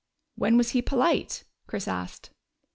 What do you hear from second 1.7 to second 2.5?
asked.